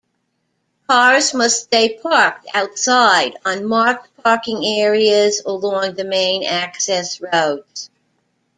[0.87, 7.87] Cars must stay parked outside on marked parking areas along the main access roads.